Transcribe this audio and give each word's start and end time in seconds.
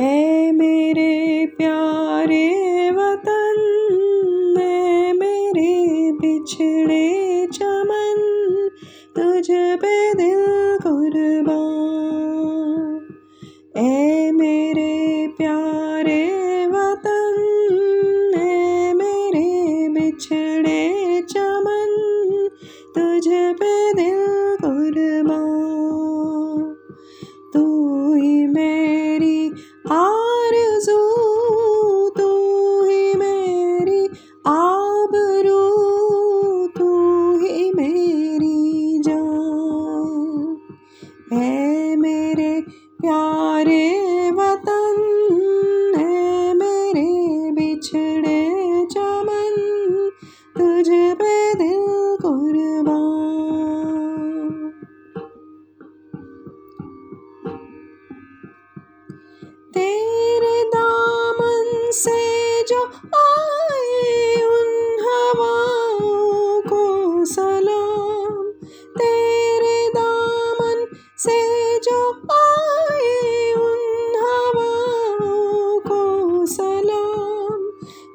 है 0.00 0.52
मेरे 0.52 1.46
प्यारे 1.56 2.46
वतन, 2.90 3.56
है 4.58 5.12
मेरे 5.12 5.72
बिछड़े 6.12 7.06
चमन, 7.54 8.20
तुझ 9.16 9.46
पे 9.82 9.94
दिल 10.14 10.44
कुर्बान। 10.82 11.56
ए 13.76 14.30
मेरे 14.34 15.26
प्यारे 15.38 16.22
वतन, 16.66 17.36
है 18.36 18.94
मेरे 18.94 19.88
बिछड़े 19.88 20.80
चमन, 21.22 21.90
तुझ 22.94 23.26
पे 23.60 23.74
दिल 23.94 24.22
कुर्बान। 24.60 25.58
तू 27.54 27.64
ही 28.14 28.46
मेरी 28.46 28.97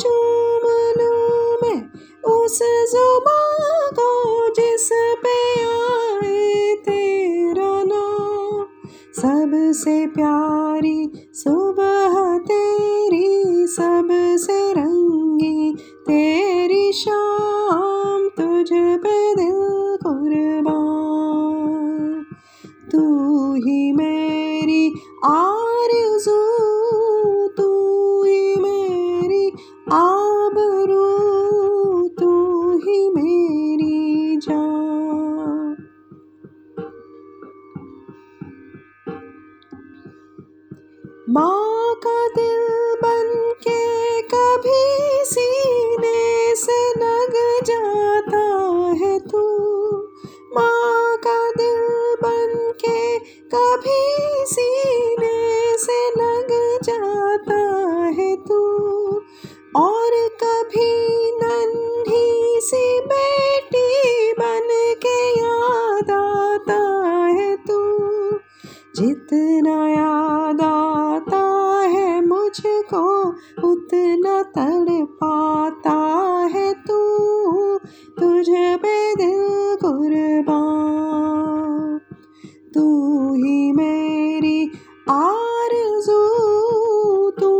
सलाम 0.00 0.08
चूम 0.08 0.70
लूँ 0.98 1.70
उस 2.24 2.58
जुबां 2.62 3.90
को 3.92 4.48
जिस 4.48 4.88
पे 4.92 5.62
आए 5.62 6.74
तेरा 6.74 7.84
नाम, 7.84 8.64
सबसे 9.16 10.06
प्यारी 10.06 11.12
सुबह 11.34 12.38
तेरी, 12.38 13.66
सबसे 13.66 14.72
रंगी 14.72 15.74
तेरी 16.08 16.92
शाम 16.92 18.28
तुझ 18.28 18.68
पे 18.72 19.34
दिल 19.34 19.96
कुर्बान। 20.02 20.76
तू 22.92 23.00
ही 23.54 23.92
मेरी 23.92 24.92
आरज़ू 25.24 25.69
माँ 41.32 41.94
का 41.94 42.28
दिल 42.28 42.94
बन 43.02 43.54
के 43.68 44.22
कभी 44.22 45.00
सीने 45.24 46.54
से 46.56 46.90
लग 46.90 47.60
जाता 47.64 48.58
है 49.04 49.20
तू। 49.20 49.42
माँ 50.54 51.16
का 51.16 51.50
दिल 51.50 52.14
बन 52.22 52.72
के 52.80 53.18
कभी 53.54 54.18
सीने 54.44 55.78
से 55.78 56.10
लग 56.10 56.78
जाता 56.82 57.60
है 58.20 58.36
तू। 58.36 58.60
और 59.76 60.28
कभी 60.44 61.30
नन्ही 61.34 62.60
सी 62.60 63.00
बेटी 63.00 64.32
बन 64.32 64.94
के 65.06 65.30
याद 65.30 66.10
आता 66.10 67.06
है 67.26 67.56
तू। 67.56 68.00
जितना 68.96 69.88
याद 69.88 70.69
मुझको 72.50 73.28
उतना 73.68 74.42
तड़ 74.42 75.04
पाता 75.04 75.98
है 76.52 76.72
तू। 76.72 76.98
तुझ 78.18 78.46
पे 78.82 79.14
दिल 79.14 79.76
तू 82.74 82.84
ही 83.34 83.72
मेरी 83.72 84.70
आरज़ू, 85.10 86.20
तू 87.30 87.52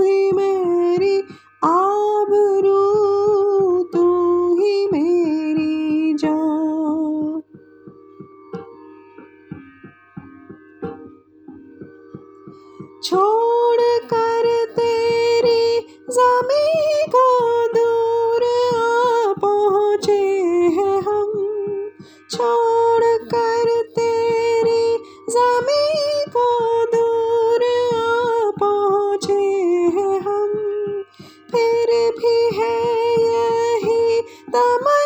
ही 0.00 0.32
मेरी 0.32 1.16
आबरू, 1.64 2.82
तू 3.82 4.04
ही 4.56 4.86
मेरी 4.86 6.14
जान। 6.14 7.42
छोड़ 13.02 13.82
कर 14.10 14.35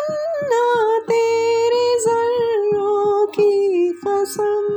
तमन्ना 0.09 0.99
तेरे 0.99 1.99
जर्रों 1.99 3.27
की 3.27 3.93
कसम। 4.07 4.67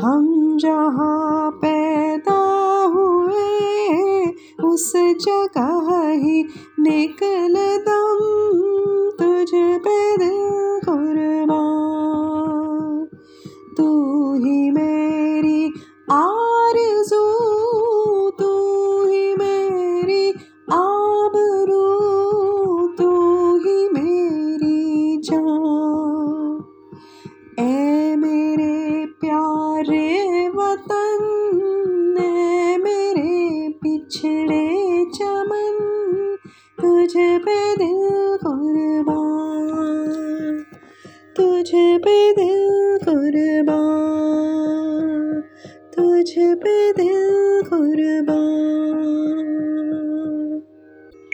हम 0.00 0.58
जहाँ 0.58 1.50
पैदा 1.50 2.38
हुए 2.84 4.26
उस 4.64 4.92
जगह 4.96 6.10
ही 6.10 6.42
निकल 6.80 7.54
दम। 7.88 8.18
तुझ 9.18 9.81
ए 27.62 28.16
मेरे 28.16 29.06
प्यारे 29.20 30.08
वतन, 30.48 31.20
ए 32.20 32.76
मेरे 32.76 33.68
पिछड़े 33.82 34.64
चमन, 35.14 35.76
तुझ 36.80 37.12
पे 37.44 37.58
दिल 37.76 38.02
कुर्बान, 38.42 39.68
तुझे 41.36 41.86
पे 41.98 42.16
दिल 42.32 42.64
कुर्बान, 43.04 43.80
तुझे 45.96 46.54
पे 46.54 46.76
दिल 46.92 47.11